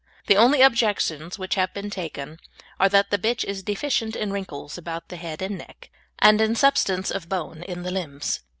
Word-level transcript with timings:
The 0.25 0.35
only 0.35 0.63
objections 0.63 1.37
which 1.37 1.53
have 1.53 1.75
been 1.75 1.91
taken 1.91 2.39
are 2.79 2.89
that 2.89 3.11
the 3.11 3.19
bitch 3.19 3.43
is 3.43 3.61
deficient 3.61 4.15
in 4.15 4.33
wrinkles 4.33 4.75
about 4.75 5.09
the 5.09 5.15
head 5.15 5.43
and 5.43 5.59
neck, 5.59 5.91
and 6.17 6.41
in 6.41 6.55
substance 6.55 7.11
of 7.11 7.29
bone 7.29 7.61
in 7.61 7.83
the 7.83 7.91
limbs. 7.91 8.39